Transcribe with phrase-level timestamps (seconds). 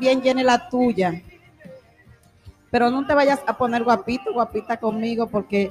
[0.00, 1.20] también llene la tuya.
[2.70, 5.70] Pero no te vayas a poner guapito, guapita conmigo, porque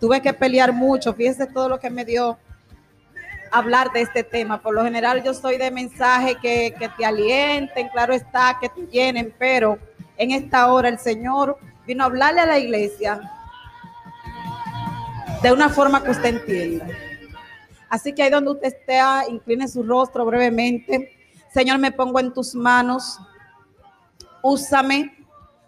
[0.00, 1.12] tuve que pelear mucho.
[1.12, 2.38] Fíjese todo lo que me dio
[3.52, 4.62] hablar de este tema.
[4.62, 8.86] Por lo general yo soy de mensaje que, que te alienten, claro está, que te
[8.86, 9.78] llenen, pero
[10.16, 13.20] en esta hora el Señor vino a hablarle a la iglesia
[15.42, 16.86] de una forma que usted entienda.
[17.90, 21.12] Así que ahí donde usted esté, incline su rostro brevemente.
[21.52, 23.18] Señor, me pongo en tus manos.
[24.48, 25.12] Úsame,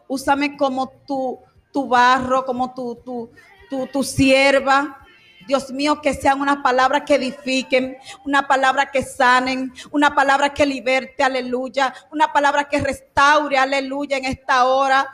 [0.07, 1.41] úsame como tu,
[1.89, 5.05] barro, como tu, sierva.
[5.49, 10.65] Dios mío, que sean una palabra que edifiquen, una palabra que sanen, una palabra que
[10.65, 15.11] liberte, aleluya, una palabra que restaure, aleluya, en esta hora.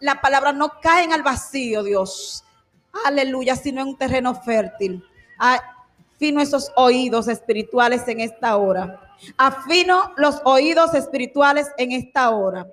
[0.00, 2.44] La palabra no cae en el vacío, Dios,
[3.06, 5.04] aleluya, sino en un terreno fértil.
[5.38, 9.14] Afino esos oídos espirituales en esta hora.
[9.36, 12.66] Afino los oídos espirituales en esta hora.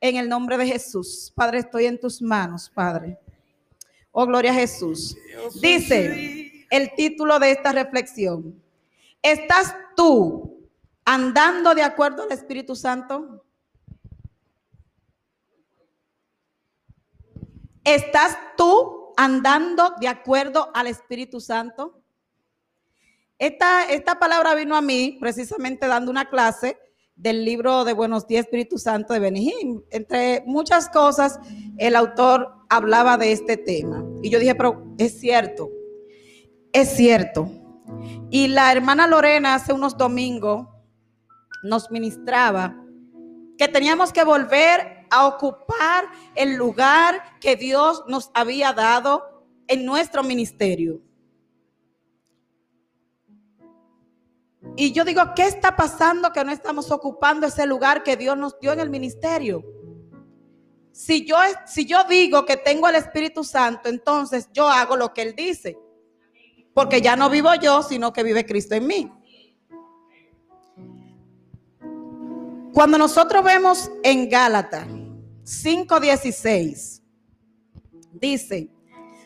[0.00, 1.32] En el nombre de Jesús.
[1.34, 3.18] Padre, estoy en tus manos, Padre.
[4.12, 5.16] Oh, gloria a Jesús.
[5.60, 8.62] Dice el título de esta reflexión.
[9.22, 10.68] ¿Estás tú
[11.04, 13.44] andando de acuerdo al Espíritu Santo?
[17.82, 22.02] ¿Estás tú andando de acuerdo al Espíritu Santo?
[23.38, 26.78] Esta, esta palabra vino a mí precisamente dando una clase
[27.18, 29.82] del libro de Buenos Días Espíritu Santo de Benihim.
[29.90, 31.40] Entre muchas cosas,
[31.76, 34.04] el autor hablaba de este tema.
[34.22, 35.68] Y yo dije, pero es cierto,
[36.72, 37.50] es cierto.
[38.30, 40.68] Y la hermana Lorena hace unos domingos
[41.64, 42.80] nos ministraba
[43.58, 46.04] que teníamos que volver a ocupar
[46.36, 51.00] el lugar que Dios nos había dado en nuestro ministerio.
[54.80, 58.60] Y yo digo, ¿qué está pasando que no estamos ocupando ese lugar que Dios nos
[58.60, 59.64] dio en el ministerio?
[60.92, 65.22] Si yo, si yo digo que tengo el Espíritu Santo, entonces yo hago lo que
[65.22, 65.76] Él dice.
[66.72, 69.12] Porque ya no vivo yo, sino que vive Cristo en mí.
[72.72, 74.86] Cuando nosotros vemos en Gálatas
[75.42, 77.02] 5:16,
[78.12, 78.70] dice,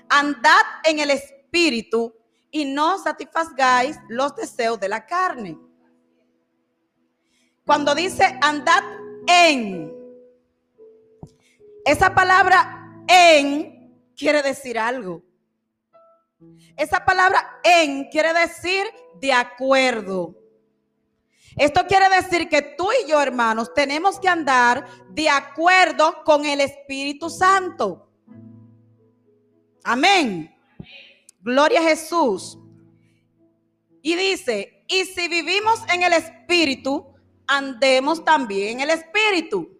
[0.08, 2.14] andad en el Espíritu
[2.52, 5.58] y no satisfagáis los deseos de la carne.
[7.64, 8.82] Cuando dice andad
[9.26, 9.90] en,
[11.84, 15.22] esa palabra en quiere decir algo.
[16.76, 18.84] Esa palabra en quiere decir
[19.18, 20.36] de acuerdo.
[21.56, 26.60] Esto quiere decir que tú y yo, hermanos, tenemos que andar de acuerdo con el
[26.60, 28.08] Espíritu Santo.
[29.84, 30.51] Amén.
[31.42, 32.58] Gloria a Jesús.
[34.00, 37.06] Y dice, y si vivimos en el Espíritu,
[37.46, 39.78] andemos también en el Espíritu.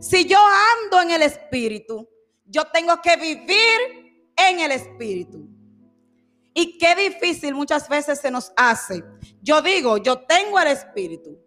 [0.00, 0.38] Si yo
[0.84, 2.08] ando en el Espíritu,
[2.44, 5.48] yo tengo que vivir en el Espíritu.
[6.54, 9.04] Y qué difícil muchas veces se nos hace.
[9.42, 11.38] Yo digo, yo tengo el Espíritu.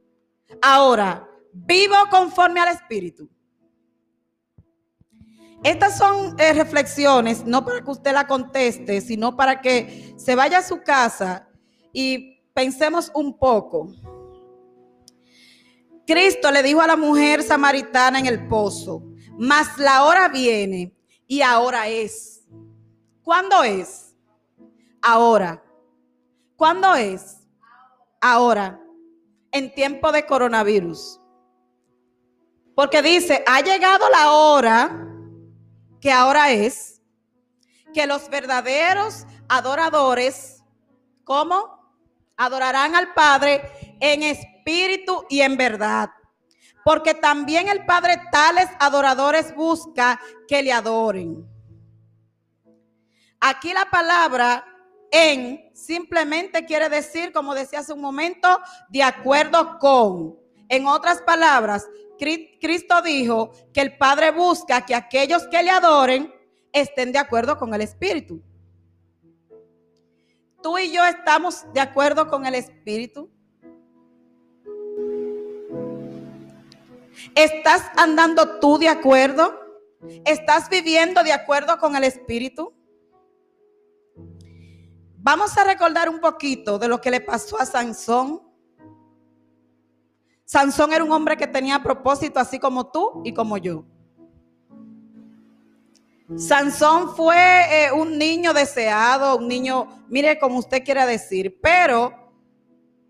[0.61, 3.29] Ahora, vivo conforme al Espíritu.
[5.63, 10.59] Estas son eh, reflexiones, no para que usted la conteste, sino para que se vaya
[10.59, 11.49] a su casa
[11.91, 13.91] y pensemos un poco.
[16.07, 19.03] Cristo le dijo a la mujer samaritana en el pozo,
[19.37, 20.95] mas la hora viene
[21.27, 22.47] y ahora es.
[23.21, 24.15] ¿Cuándo es?
[25.01, 25.61] Ahora.
[26.55, 27.37] ¿Cuándo es?
[28.21, 28.81] Ahora.
[29.51, 31.19] En tiempo de coronavirus.
[32.75, 35.05] Porque dice, ha llegado la hora
[35.99, 37.01] que ahora es
[37.93, 40.63] que los verdaderos adoradores,
[41.23, 41.79] ¿cómo?
[42.37, 46.09] Adorarán al Padre en espíritu y en verdad.
[46.85, 51.45] Porque también el Padre tales adoradores busca que le adoren.
[53.39, 54.65] Aquí la palabra
[55.11, 60.38] en simplemente quiere decir, como decía hace un momento, de acuerdo con.
[60.69, 61.87] En otras palabras,
[62.17, 66.33] Cristo dijo que el Padre busca que aquellos que le adoren
[66.71, 68.41] estén de acuerdo con el Espíritu.
[70.61, 73.29] Tú y yo estamos de acuerdo con el Espíritu.
[77.33, 79.57] ¿Estás andando tú de acuerdo?
[80.25, 82.73] ¿Estás viviendo de acuerdo con el Espíritu?
[85.17, 88.48] Vamos a recordar un poquito de lo que le pasó a Sansón.
[90.49, 93.85] Sansón era un hombre que tenía propósito así como tú y como yo.
[96.35, 102.33] Sansón fue eh, un niño deseado, un niño, mire como usted quiera decir, pero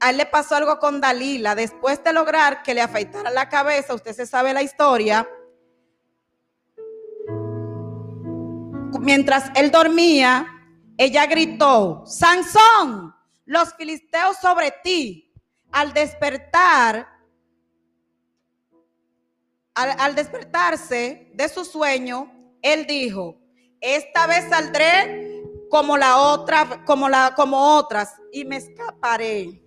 [0.02, 1.56] a él le pasó algo con Dalila.
[1.56, 5.26] Después de lograr que le afeitara la cabeza, usted se sabe la historia.
[9.00, 10.46] Mientras él dormía,
[10.98, 13.16] ella gritó, Sansón,
[13.46, 15.34] los filisteos sobre ti.
[15.72, 17.19] Al despertar,
[19.80, 22.32] al, despertarse de su sueño,
[22.62, 23.40] él dijo,
[23.80, 29.64] esta vez saldré como la otra, como la, como otras, y me escaparé.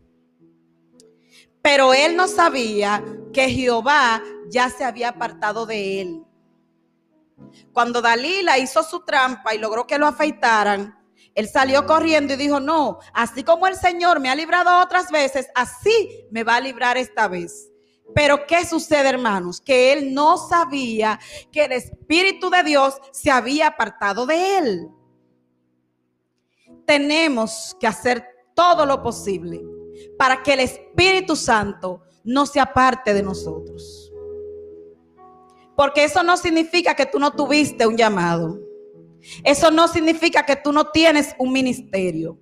[1.62, 6.24] Pero él no sabía que Jehová ya se había apartado de él.
[7.72, 10.98] Cuando Dalila hizo su trampa y logró que lo afeitaran,
[11.34, 15.48] él salió corriendo y dijo, no, así como el Señor me ha librado otras veces,
[15.54, 17.71] así me va a librar esta vez.
[18.14, 19.60] Pero ¿qué sucede, hermanos?
[19.60, 21.18] Que él no sabía
[21.50, 24.88] que el Espíritu de Dios se había apartado de él.
[26.84, 29.62] Tenemos que hacer todo lo posible
[30.18, 34.12] para que el Espíritu Santo no se aparte de nosotros.
[35.76, 38.60] Porque eso no significa que tú no tuviste un llamado.
[39.44, 42.38] Eso no significa que tú no tienes un ministerio.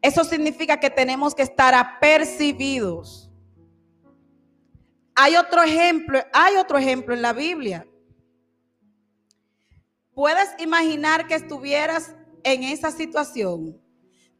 [0.00, 3.25] Eso significa que tenemos que estar apercibidos.
[5.16, 7.86] Hay otro ejemplo, hay otro ejemplo en la Biblia.
[10.14, 12.14] Puedes imaginar que estuvieras
[12.44, 13.80] en esa situación.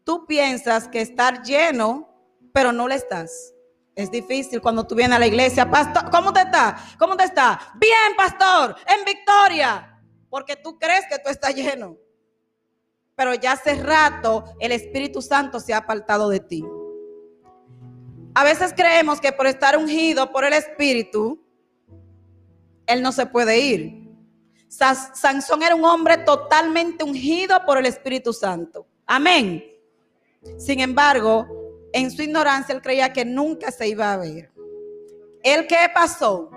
[0.05, 2.17] Tú piensas que estar lleno
[2.57, 3.53] pero no le estás.
[3.95, 6.79] Es difícil cuando tú vienes a la iglesia, pastor, ¿cómo te está?
[6.99, 7.71] ¿Cómo te está?
[7.79, 10.01] Bien, pastor, en victoria,
[10.31, 11.99] porque tú crees que tú estás lleno.
[13.15, 16.65] Pero ya hace rato el Espíritu Santo se ha apartado de ti.
[18.37, 21.43] A veces creemos que por estar ungido por el Espíritu,
[22.87, 24.11] Él no se puede ir.
[24.69, 28.87] Sansón era un hombre totalmente ungido por el Espíritu Santo.
[29.07, 29.65] Amén.
[30.59, 31.47] Sin embargo,
[31.95, 34.53] en su ignorancia, él creía que nunca se iba a ver.
[35.43, 36.51] ¿El qué pasó?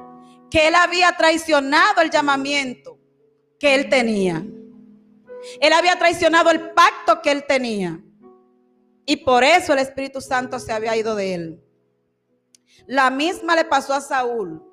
[0.52, 3.00] Que él había traicionado el llamamiento
[3.58, 4.46] que él tenía.
[5.62, 8.02] Él había traicionado el pacto que él tenía.
[9.06, 11.64] Y por eso el Espíritu Santo se había ido de él.
[12.88, 14.64] La misma le pasó a Saúl.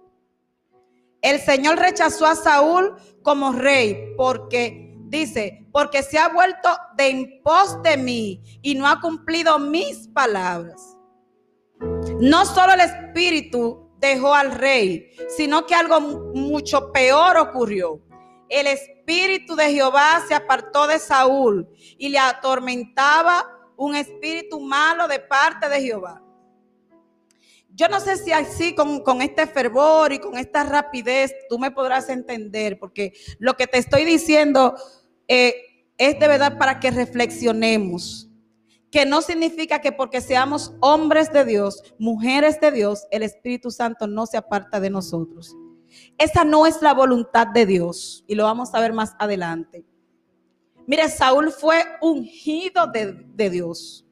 [1.23, 7.43] El Señor rechazó a Saúl como rey porque Dice, porque se ha vuelto de en
[7.45, 10.97] pos de mí y no ha cumplido mis palabras.
[12.19, 18.01] No solo el Espíritu dejó al rey, sino que algo mucho peor ocurrió.
[18.49, 21.69] El Espíritu de Jehová se apartó de Saúl
[21.99, 26.23] y le atormentaba un espíritu malo de parte de Jehová.
[27.77, 31.71] Yo no sé si así con, con, este fervor y con esta rapidez tú me
[31.71, 34.75] podrás entender, porque lo que te estoy diciendo
[35.29, 35.55] eh,
[35.99, 38.31] es de verdad para que reflexionemos.
[38.91, 44.07] Que no significa que porque seamos hombres de Dios, mujeres de Dios, el Espíritu Santo
[44.07, 45.55] no se aparta de nosotros.
[46.17, 49.85] Esa no es la voluntad de Dios y lo vamos a ver más adelante.
[50.87, 54.07] Mire, Saúl fue ungido de, de Dios,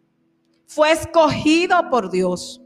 [0.67, 2.61] fue escogido por Dios.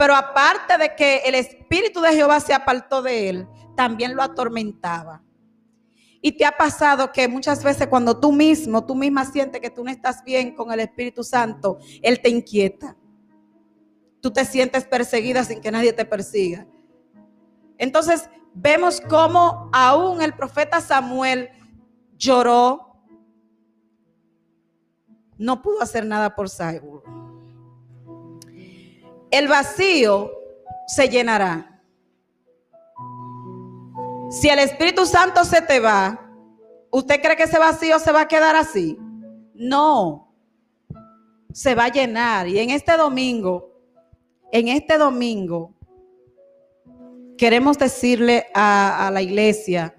[0.00, 5.22] Pero aparte de que el Espíritu de Jehová se apartó de él, también lo atormentaba.
[6.22, 9.84] Y te ha pasado que muchas veces cuando tú mismo, tú misma sientes que tú
[9.84, 12.96] no estás bien con el Espíritu Santo, Él te inquieta.
[14.22, 16.66] Tú te sientes perseguida sin que nadie te persiga.
[17.76, 21.50] Entonces vemos cómo aún el profeta Samuel
[22.16, 23.04] lloró,
[25.36, 27.19] no pudo hacer nada por Saúl.
[29.30, 30.32] El vacío
[30.86, 31.80] se llenará.
[34.30, 36.30] Si el Espíritu Santo se te va,
[36.90, 38.98] ¿usted cree que ese vacío se va a quedar así?
[39.54, 40.32] No,
[41.52, 42.48] se va a llenar.
[42.48, 43.72] Y en este domingo,
[44.52, 45.74] en este domingo,
[47.36, 49.94] queremos decirle a, a la iglesia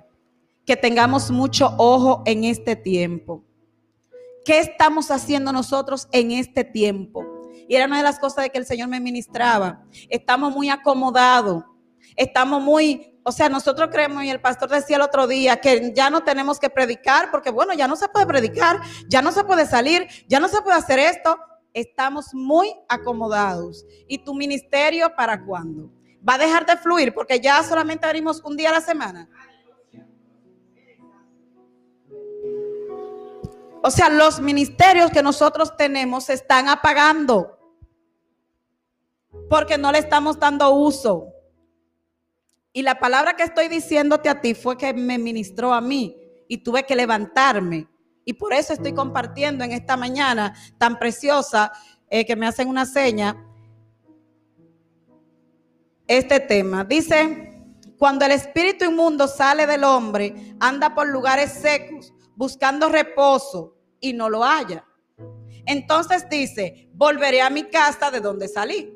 [0.65, 3.43] que tengamos mucho ojo en este tiempo.
[4.43, 7.30] ¿Qué estamos haciendo nosotros en este tiempo?
[7.67, 9.83] Y era una de las cosas de que el Señor me ministraba.
[10.09, 11.63] Estamos muy acomodados,
[12.15, 16.09] estamos muy o sea, nosotros creemos, y el pastor decía el otro día, que ya
[16.09, 19.67] no tenemos que predicar, porque bueno, ya no se puede predicar, ya no se puede
[19.67, 21.37] salir, ya no se puede hacer esto.
[21.73, 23.85] Estamos muy acomodados.
[24.07, 25.91] ¿Y tu ministerio para cuándo?
[26.27, 29.29] ¿Va a dejar de fluir porque ya solamente abrimos un día a la semana?
[33.83, 37.57] O sea, los ministerios que nosotros tenemos se están apagando
[39.49, 41.27] porque no le estamos dando uso.
[42.73, 46.15] Y la palabra que estoy diciéndote a ti fue que me ministró a mí
[46.47, 47.87] y tuve que levantarme.
[48.23, 51.71] Y por eso estoy compartiendo en esta mañana tan preciosa
[52.09, 53.35] eh, que me hacen una seña
[56.07, 56.83] este tema.
[56.83, 57.63] Dice,
[57.97, 64.27] cuando el espíritu inmundo sale del hombre, anda por lugares secos, buscando reposo y no
[64.27, 64.83] lo halla.
[65.67, 68.91] Entonces dice, volveré a mi casa de donde salí.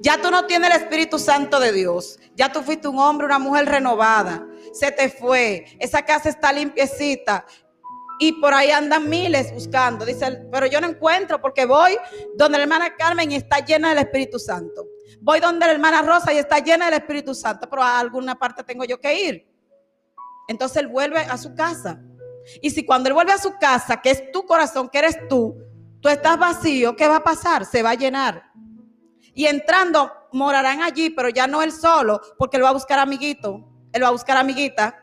[0.00, 2.18] Ya tú no tienes el Espíritu Santo de Dios.
[2.34, 4.46] Ya tú fuiste un hombre, una mujer renovada.
[4.72, 5.66] Se te fue.
[5.78, 7.44] Esa casa está limpiecita.
[8.18, 10.06] Y por ahí andan miles buscando.
[10.06, 11.98] Dice, pero yo no encuentro porque voy
[12.36, 14.86] donde la hermana Carmen y está llena del Espíritu Santo.
[15.20, 17.68] Voy donde la hermana Rosa y está llena del Espíritu Santo.
[17.68, 19.51] Pero a alguna parte tengo yo que ir.
[20.48, 22.00] Entonces él vuelve a su casa.
[22.60, 25.56] Y si cuando él vuelve a su casa, que es tu corazón, que eres tú,
[26.00, 27.64] tú estás vacío, ¿qué va a pasar?
[27.64, 28.50] Se va a llenar.
[29.34, 33.68] Y entrando, morarán allí, pero ya no él solo, porque él va a buscar amiguito,
[33.92, 35.01] él va a buscar amiguita.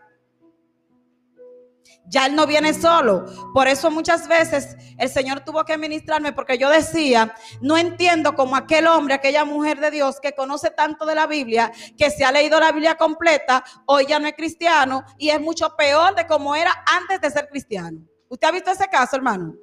[2.10, 3.26] Ya él no viene solo.
[3.54, 8.56] Por eso muchas veces el Señor tuvo que ministrarme porque yo decía, no entiendo como
[8.56, 12.32] aquel hombre, aquella mujer de Dios que conoce tanto de la Biblia, que se ha
[12.32, 16.56] leído la Biblia completa, hoy ya no es cristiano y es mucho peor de como
[16.56, 18.00] era antes de ser cristiano.
[18.28, 19.56] ¿Usted ha visto ese caso, hermano?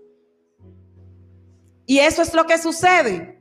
[1.84, 3.36] Y eso es lo que sucede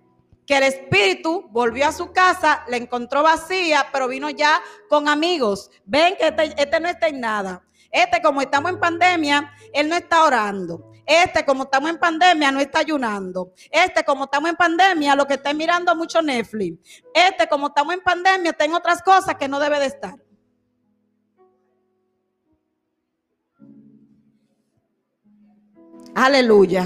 [0.46, 5.72] que el espíritu volvió a su casa, la encontró vacía, pero vino ya con amigos.
[5.86, 7.64] Ven que este, este, no está en nada.
[7.96, 10.92] Este, como estamos en pandemia, él no está orando.
[11.06, 13.54] Este, como estamos en pandemia, no está ayunando.
[13.72, 17.04] Este, como estamos en pandemia, lo que está mirando mucho Netflix.
[17.14, 20.16] Este, como estamos en pandemia, está en otras cosas que no debe de estar.
[26.14, 26.86] Aleluya.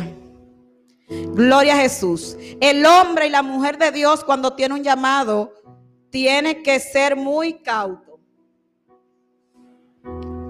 [1.08, 2.38] Gloria a Jesús.
[2.62, 5.54] El hombre y la mujer de Dios cuando tiene un llamado
[6.12, 8.09] tiene que ser muy cauto.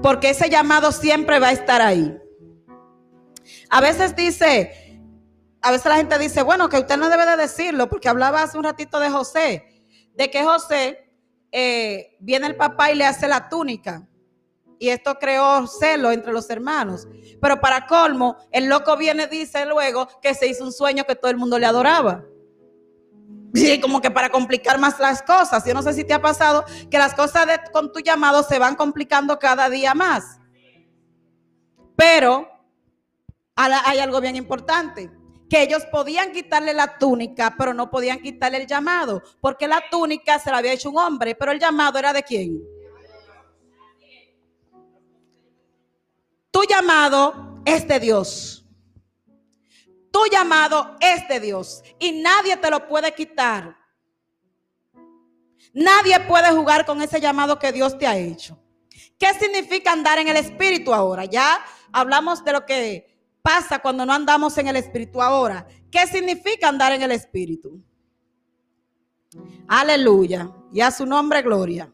[0.01, 2.17] Porque ese llamado siempre va a estar ahí.
[3.69, 5.01] A veces dice,
[5.61, 8.57] a veces la gente dice, bueno, que usted no debe de decirlo, porque hablaba hace
[8.57, 9.65] un ratito de José,
[10.15, 11.11] de que José
[11.51, 14.09] eh, viene el papá y le hace la túnica
[14.79, 17.07] y esto creó celo entre los hermanos.
[17.39, 21.29] Pero para colmo, el loco viene, dice luego que se hizo un sueño que todo
[21.29, 22.23] el mundo le adoraba.
[23.81, 25.65] Como que para complicar más las cosas.
[25.65, 28.75] Yo no sé si te ha pasado que las cosas con tu llamado se van
[28.75, 30.39] complicando cada día más.
[31.95, 32.47] Pero
[33.55, 35.11] hay algo bien importante.
[35.49, 39.23] Que ellos podían quitarle la túnica, pero no podían quitarle el llamado.
[39.41, 42.61] Porque la túnica se la había hecho un hombre, pero el llamado era de quién?
[46.51, 48.65] Tu llamado es de Dios.
[50.11, 53.77] Tu llamado es de Dios y nadie te lo puede quitar.
[55.73, 58.59] Nadie puede jugar con ese llamado que Dios te ha hecho.
[59.17, 61.25] ¿Qué significa andar en el Espíritu ahora?
[61.25, 61.59] Ya
[61.91, 65.67] hablamos de lo que pasa cuando no andamos en el Espíritu ahora.
[65.91, 67.81] ¿Qué significa andar en el Espíritu?
[69.67, 70.49] Aleluya.
[70.71, 71.93] Y a su nombre, gloria.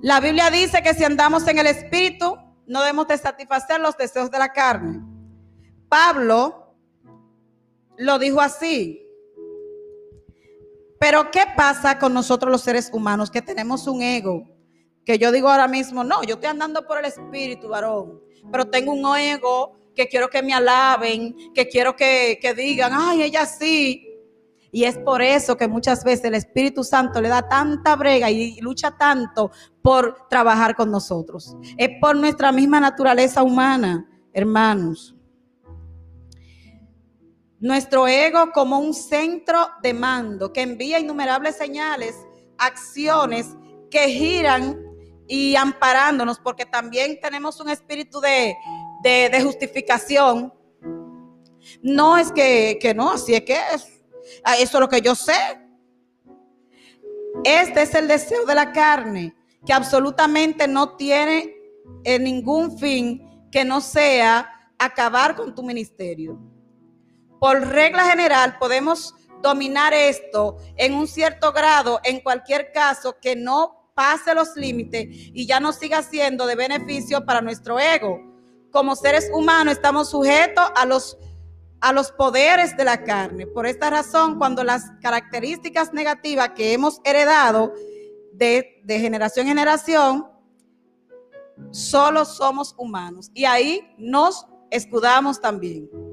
[0.00, 4.30] La Biblia dice que si andamos en el Espíritu, no debemos de satisfacer los deseos
[4.30, 5.11] de la carne.
[5.92, 6.74] Pablo
[7.98, 9.06] lo dijo así.
[10.98, 14.48] Pero ¿qué pasa con nosotros los seres humanos que tenemos un ego?
[15.04, 18.94] Que yo digo ahora mismo, no, yo estoy andando por el espíritu, varón, pero tengo
[18.94, 24.08] un ego que quiero que me alaben, que quiero que, que digan, ay, ella sí.
[24.70, 28.58] Y es por eso que muchas veces el Espíritu Santo le da tanta brega y
[28.62, 29.50] lucha tanto
[29.82, 31.54] por trabajar con nosotros.
[31.76, 35.14] Es por nuestra misma naturaleza humana, hermanos.
[37.62, 42.14] Nuestro ego como un centro de mando que envía innumerables señales,
[42.58, 43.46] acciones
[43.90, 44.78] que giran
[45.26, 48.54] y amparándonos, porque también tenemos un espíritu de,
[49.42, 50.52] justificación.
[51.80, 54.02] No es que, que no, así es que es
[54.44, 55.34] Ah, eso es lo que yo sé.
[57.44, 61.54] Este es el deseo de la carne, que absolutamente no tiene
[62.04, 66.38] eh, ningún fin que no sea acabar con tu ministerio.
[67.42, 73.90] Por regla general podemos dominar esto en un cierto grado, en cualquier caso que no
[73.96, 78.20] pase los límites y ya no siga siendo de beneficio para nuestro ego.
[78.70, 81.18] Como seres humanos estamos sujetos a los
[81.80, 83.48] a los poderes de la carne.
[83.48, 87.74] Por esta razón, cuando las características negativas que hemos heredado
[88.34, 90.28] de, generación en generación,
[91.72, 93.32] solo somos humanos.
[93.34, 96.11] Y ahí nos escudamos también.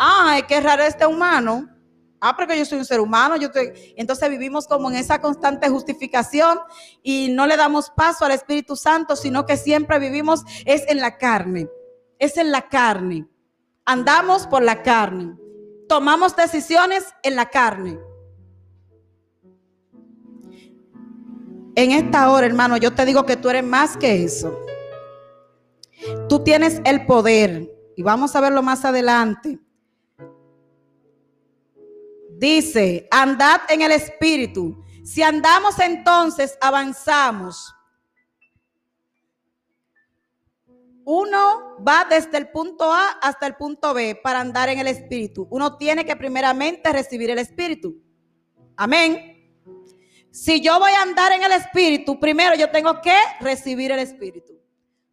[0.00, 1.68] Ah, ay, qué raro este humano.
[2.20, 3.48] Ah, porque yo soy un ser humano, yo
[3.96, 6.58] entonces vivimos como en esa constante justificación
[7.02, 11.16] y no le damos paso al Espíritu Santo, sino que siempre vivimos es en la
[11.16, 11.68] carne,
[12.18, 13.28] es en la carne.
[13.84, 15.36] Andamos por la carne,
[15.88, 17.98] tomamos decisiones en la carne.
[21.74, 24.58] En esta hora, hermano, yo te digo que tú eres más que eso.
[26.28, 29.60] Tú tienes el poder, y vamos a verlo más adelante
[32.38, 34.84] Dice, andad en el Espíritu.
[35.02, 37.74] Si andamos entonces, avanzamos.
[41.04, 45.48] Uno va desde el punto A hasta el punto B para andar en el Espíritu.
[45.50, 47.96] Uno tiene que primeramente recibir el Espíritu.
[48.76, 49.50] Amén.
[50.30, 54.52] Si yo voy a andar en el Espíritu, primero yo tengo que recibir el Espíritu.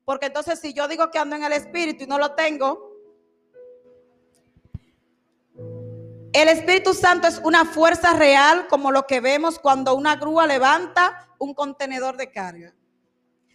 [0.04, 2.85] Porque entonces si yo digo que ando en el Espíritu y no lo tengo,
[6.36, 11.30] el Espíritu Santo es una fuerza real como lo que vemos cuando una grúa levanta
[11.40, 12.74] un contenedor de carga.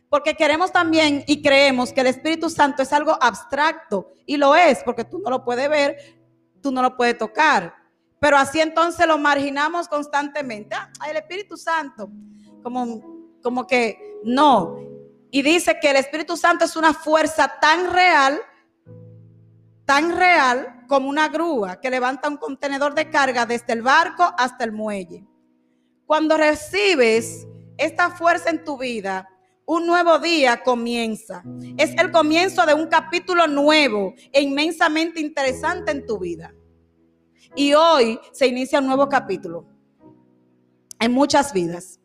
[0.09, 4.83] Porque queremos también y creemos que el Espíritu Santo es algo abstracto y lo es
[4.83, 5.97] porque tú no lo puedes ver,
[6.63, 7.75] tú no lo puedes tocar.
[8.19, 10.75] Pero así entonces lo marginamos constantemente.
[10.75, 12.11] Ah, el Espíritu Santo,
[12.63, 14.79] como, como que no.
[15.31, 18.41] Y dice que el Espíritu Santo es una fuerza tan real,
[19.91, 24.63] tan real como una grúa que levanta un contenedor de carga desde el barco hasta
[24.63, 25.27] el muelle.
[26.07, 27.45] Cuando recibes
[27.77, 29.29] esta fuerza en tu vida,
[29.67, 31.43] un nuevo día comienza.
[31.77, 36.55] Es el comienzo de un capítulo nuevo e inmensamente interesante en tu vida.
[37.57, 39.67] Y hoy se inicia un nuevo capítulo
[41.01, 41.99] en muchas vidas.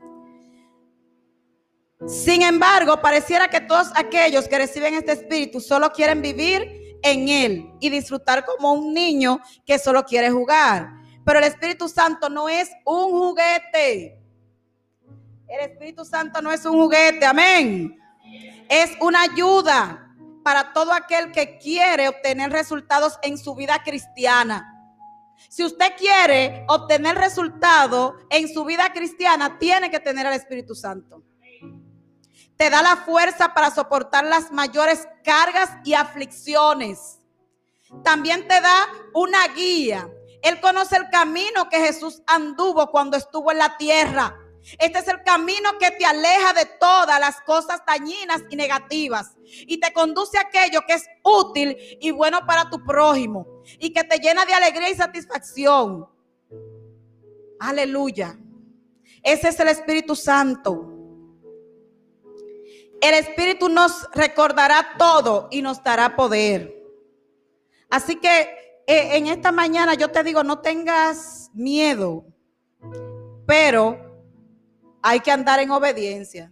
[2.08, 7.71] Sin embargo, pareciera que todos aquellos que reciben este espíritu solo quieren vivir en él
[7.79, 10.89] y disfrutar como un niño que solo quiere jugar.
[11.24, 14.19] Pero el Espíritu Santo no es un juguete.
[15.47, 17.95] El Espíritu Santo no es un juguete, amén.
[18.67, 20.12] Es una ayuda
[20.43, 24.71] para todo aquel que quiere obtener resultados en su vida cristiana.
[25.47, 31.24] Si usted quiere obtener resultados en su vida cristiana, tiene que tener al Espíritu Santo
[32.57, 37.20] te da la fuerza para soportar las mayores cargas y aflicciones.
[38.03, 40.09] También te da una guía.
[40.41, 44.37] Él conoce el camino que Jesús anduvo cuando estuvo en la tierra.
[44.79, 49.79] Este es el camino que te aleja de todas las cosas dañinas y negativas y
[49.79, 53.46] te conduce a aquello que es útil y bueno para tu prójimo
[53.79, 56.07] y que te llena de alegría y satisfacción.
[57.59, 58.37] Aleluya.
[59.22, 60.95] Ese es el Espíritu Santo.
[63.05, 66.75] El Espíritu nos recordará todo y nos dará poder.
[67.87, 72.25] Así que eh, en esta mañana yo te digo, no tengas miedo,
[73.46, 74.25] pero
[75.03, 76.51] hay que andar en obediencia.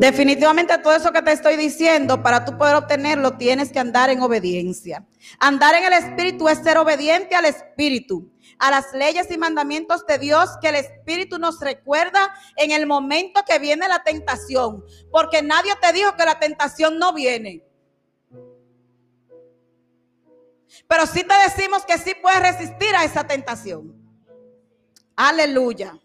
[0.00, 4.22] Definitivamente todo eso que te estoy diciendo, para tú poder obtenerlo, tienes que andar en
[4.22, 5.06] obediencia.
[5.38, 10.18] Andar en el Espíritu es ser obediente al Espíritu a las leyes y mandamientos de
[10.18, 14.84] Dios que el Espíritu nos recuerda en el momento que viene la tentación.
[15.10, 17.62] Porque nadie te dijo que la tentación no viene.
[20.88, 23.94] Pero sí te decimos que sí puedes resistir a esa tentación.
[25.14, 25.98] Aleluya.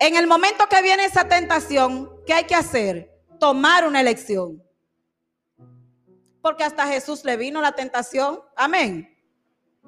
[0.00, 3.22] En el momento que viene esa tentación, ¿qué hay que hacer?
[3.38, 4.62] Tomar una elección.
[6.40, 8.40] Porque hasta Jesús le vino la tentación.
[8.56, 9.14] Amén.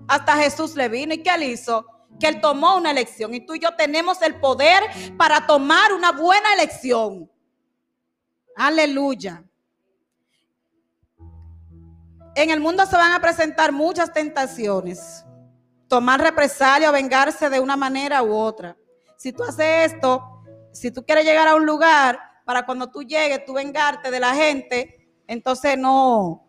[0.07, 1.15] Hasta Jesús le vino.
[1.15, 1.87] ¿Y qué él hizo?
[2.21, 3.33] Que él tomó una elección.
[3.33, 4.83] Y tú y yo tenemos el poder
[5.17, 7.31] para tomar una buena elección.
[8.55, 9.43] Aleluya.
[12.35, 15.25] En el mundo se van a presentar muchas tentaciones.
[15.89, 18.77] Tomar represalia o vengarse de una manera u otra.
[19.23, 20.21] Si tú haces esto,
[20.73, 24.35] si tú quieres llegar a un lugar para cuando tú llegues, tú vengarte de la
[24.35, 26.45] gente, entonces no,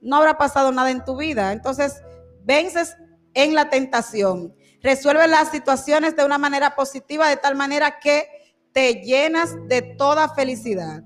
[0.00, 1.52] no habrá pasado nada en tu vida.
[1.52, 2.00] Entonces,
[2.42, 2.96] vences
[3.34, 4.54] en la tentación.
[4.80, 8.26] Resuelve las situaciones de una manera positiva, de tal manera que
[8.72, 11.02] te llenas de toda felicidad.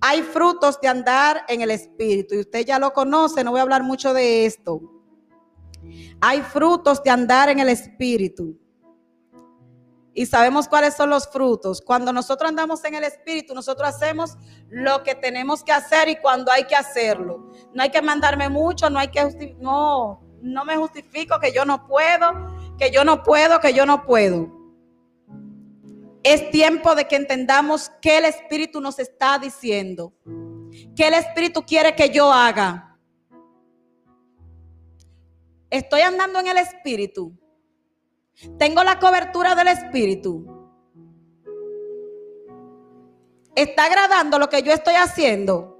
[0.00, 3.64] Hay frutos de andar en el Espíritu y usted ya lo conoce, no voy a
[3.64, 4.80] hablar mucho de esto.
[6.22, 8.58] Hay frutos de andar en el Espíritu.
[10.18, 11.80] Y sabemos cuáles son los frutos.
[11.80, 14.36] Cuando nosotros andamos en el Espíritu, nosotros hacemos
[14.68, 17.52] lo que tenemos que hacer y cuando hay que hacerlo.
[17.72, 19.54] No hay que mandarme mucho, no hay que...
[19.60, 22.32] No, no me justifico que yo no puedo,
[22.76, 24.52] que yo no puedo, que yo no puedo.
[26.24, 30.12] Es tiempo de que entendamos qué el Espíritu nos está diciendo.
[30.96, 32.98] ¿Qué el Espíritu quiere que yo haga?
[35.70, 37.38] Estoy andando en el Espíritu.
[38.58, 40.46] Tengo la cobertura del Espíritu.
[43.54, 45.74] ¿Está agradando lo que yo estoy haciendo?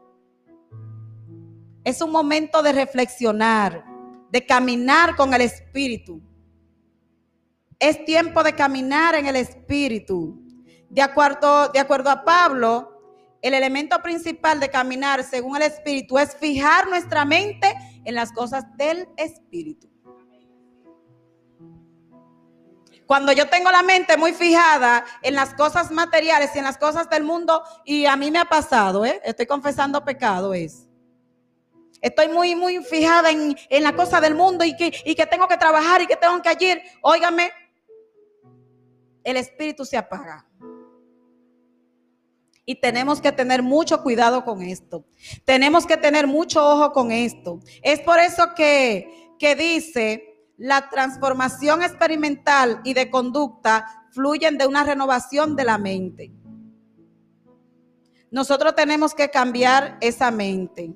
[1.85, 3.89] Es un momento de reflexionar
[4.31, 6.21] de caminar con el Espíritu.
[7.79, 10.43] Es tiempo de caminar en el Espíritu.
[10.91, 16.35] De acuerdo, de acuerdo a Pablo, el elemento principal de caminar según el Espíritu es
[16.37, 17.73] fijar nuestra mente
[18.05, 19.89] en las cosas del Espíritu.
[23.09, 27.09] Cuando yo tengo la mente muy fijada en las cosas materiales y en las cosas
[27.09, 29.19] del mundo, y a mí me ha pasado, ¿eh?
[29.25, 30.87] estoy confesando pecado, es.
[32.03, 35.57] Estoy muy, muy fijada en, la cosa del mundo y que, y que tengo que
[35.57, 36.83] trabajar y que tengo que agir.
[37.01, 37.51] Óigame,
[39.25, 40.47] el espíritu se apaga.
[42.67, 45.07] Y tenemos que tener mucho cuidado con esto.
[45.47, 47.61] Tenemos que tener mucho ojo con esto.
[47.81, 50.28] Es por eso que, que dice,
[50.59, 56.33] la transformación experimental y de conducta fluyen de una renovación de la mente.
[58.31, 60.95] Nosotros tenemos que cambiar esa mente.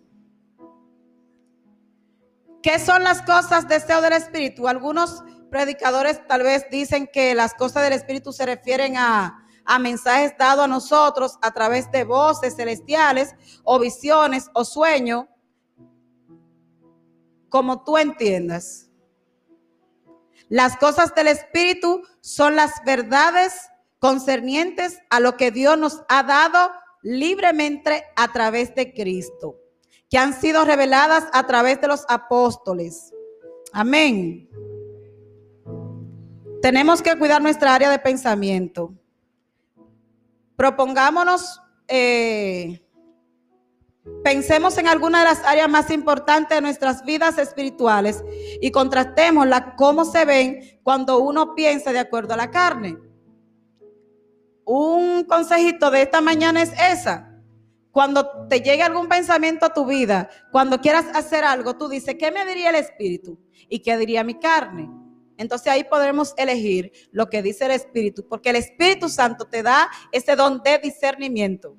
[2.61, 4.69] ¿Qué son las cosas deseo del Espíritu?
[4.69, 10.37] Algunos predicadores tal vez dicen que las cosas del Espíritu se refieren a, a mensajes
[10.37, 15.27] dados a nosotros a través de voces celestiales o visiones o sueños,
[17.49, 18.92] como tú entiendas.
[20.49, 26.73] Las cosas del Espíritu son las verdades concernientes a lo que Dios nos ha dado
[27.03, 29.61] libremente a través de Cristo,
[30.09, 33.13] que han sido reveladas a través de los apóstoles.
[33.73, 34.49] Amén.
[36.61, 38.95] Tenemos que cuidar nuestra área de pensamiento.
[40.57, 42.82] Propongámonos, eh,
[44.23, 48.23] pensemos en alguna de las áreas más importantes de nuestras vidas espirituales
[48.61, 52.99] y contrastémosla cómo se ven cuando uno piensa de acuerdo a la carne.
[54.65, 57.29] Un consejito de esta mañana es esa.
[57.91, 62.31] Cuando te llegue algún pensamiento a tu vida, cuando quieras hacer algo, tú dices, ¿qué
[62.31, 63.39] me diría el espíritu?
[63.69, 64.89] ¿Y qué diría mi carne?
[65.37, 69.91] Entonces ahí podremos elegir lo que dice el Espíritu, porque el Espíritu Santo te da
[70.13, 71.77] ese don de discernimiento.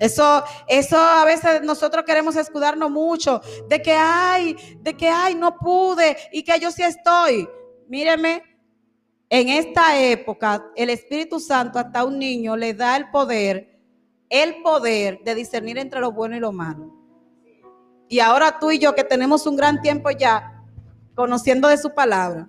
[0.00, 5.58] Eso, eso a veces nosotros queremos escudarnos mucho de que ay, de que ay, no
[5.58, 7.46] pude y que yo sí estoy.
[7.86, 8.42] Míreme,
[9.28, 13.78] en esta época el Espíritu Santo hasta un niño le da el poder,
[14.30, 16.90] el poder de discernir entre lo bueno y lo malo.
[18.08, 20.64] Y ahora tú y yo que tenemos un gran tiempo ya,
[21.14, 22.48] conociendo de su palabra,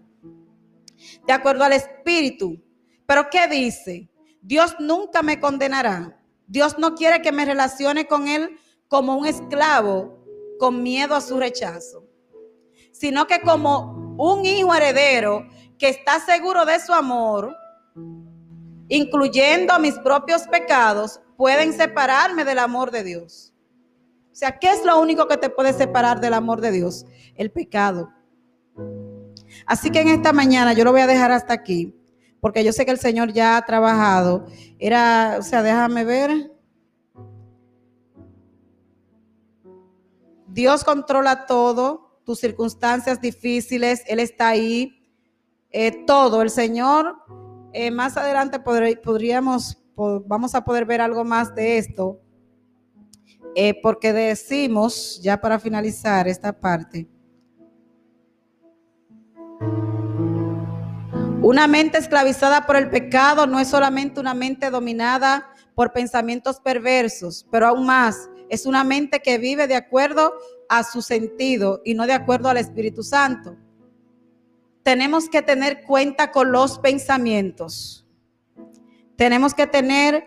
[1.27, 2.63] de acuerdo al Espíritu.
[3.05, 4.09] Pero ¿qué dice?
[4.41, 6.17] Dios nunca me condenará.
[6.51, 8.59] Dios no quiere que me relacione con Él
[8.89, 10.19] como un esclavo
[10.59, 12.05] con miedo a su rechazo,
[12.91, 15.47] sino que como un hijo heredero
[15.79, 17.55] que está seguro de su amor,
[18.89, 23.53] incluyendo mis propios pecados, pueden separarme del amor de Dios.
[24.29, 27.05] O sea, ¿qué es lo único que te puede separar del amor de Dios?
[27.35, 28.11] El pecado.
[29.65, 31.95] Así que en esta mañana yo lo voy a dejar hasta aquí,
[32.41, 34.47] porque yo sé que el Señor ya ha trabajado.
[34.79, 36.51] Era, o sea, déjame ver.
[40.47, 44.97] Dios controla todo, tus circunstancias difíciles, Él está ahí.
[45.69, 47.15] Eh, todo, el Señor,
[47.71, 52.19] eh, más adelante podríamos, vamos a poder ver algo más de esto,
[53.55, 57.07] eh, porque decimos, ya para finalizar esta parte,
[61.41, 67.47] Una mente esclavizada por el pecado no es solamente una mente dominada por pensamientos perversos,
[67.49, 70.35] pero aún más, es una mente que vive de acuerdo
[70.69, 73.57] a su sentido y no de acuerdo al Espíritu Santo.
[74.83, 78.05] Tenemos que tener cuenta con los pensamientos.
[79.15, 80.23] Tenemos que tener,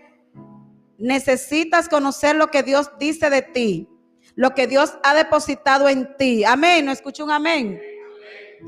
[0.99, 3.89] necesitas conocer lo que Dios dice de ti,
[4.35, 6.43] lo que Dios ha depositado en ti.
[6.43, 7.81] Amén, no escucho un amén.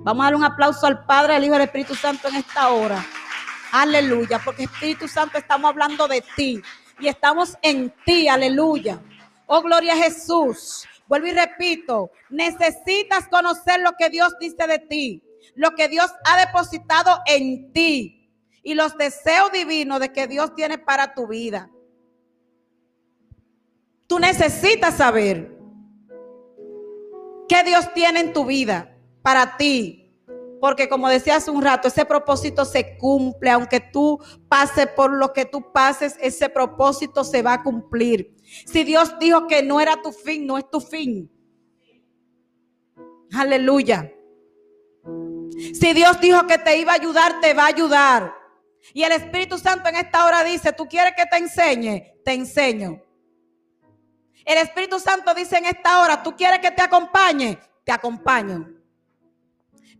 [0.05, 2.71] Vamos a dar un aplauso al Padre, al Hijo y al Espíritu Santo en esta
[2.71, 3.05] hora.
[3.73, 6.63] Aleluya, porque Espíritu Santo estamos hablando de ti
[7.01, 9.01] y estamos en ti, aleluya.
[9.47, 10.87] Oh, gloria a Jesús.
[11.09, 15.23] Vuelvo y repito, necesitas conocer lo que Dios dice de ti,
[15.55, 18.31] lo que Dios ha depositado en ti
[18.63, 21.71] y los deseos divinos de que Dios tiene para tu vida.
[24.07, 25.57] Tú necesitas saber
[27.49, 28.96] qué Dios tiene en tu vida
[29.27, 30.09] para ti.
[30.61, 35.33] Porque como decía hace un rato, ese propósito se cumple, aunque tú pases por lo
[35.33, 38.37] que tú pases, ese propósito se va a cumplir.
[38.67, 41.29] Si Dios dijo que no era tu fin, no es tu fin.
[43.33, 44.13] Aleluya.
[45.75, 48.33] Si Dios dijo que te iba a ayudar, te va a ayudar.
[48.95, 52.15] Y el Espíritu Santo en esta hora dice, ¿tú quieres que te enseñe?
[52.25, 53.03] Te enseño.
[54.45, 57.59] El Espíritu Santo dice en esta hora, ¿tú quieres que te acompañe?
[57.85, 58.76] Te acompaño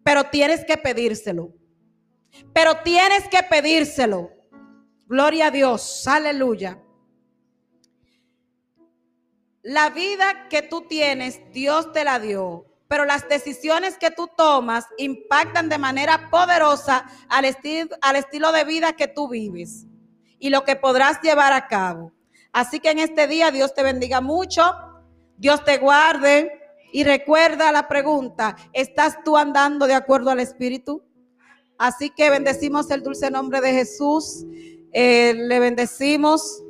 [0.07, 1.53] pero tienes que pedírselo.
[2.53, 4.31] Pero tienes que pedírselo.
[5.09, 6.81] Gloria a Dios, aleluya.
[9.63, 14.85] La vida que tú tienes, Dios te la dio, pero las decisiones que tú tomas
[14.97, 17.45] impactan de manera poderosa al,
[18.01, 19.87] al estilo de vida que tú vives
[20.39, 22.13] y lo que podrás llevar a cabo.
[22.53, 24.73] Así que en este día Dios te bendiga mucho,
[25.37, 31.03] Dios te guarde y recuerda la pregunta, ¿estás tú andando de acuerdo al Espíritu?
[31.79, 34.45] Así que bendecimos el dulce nombre de Jesús,
[34.93, 36.63] eh, le bendecimos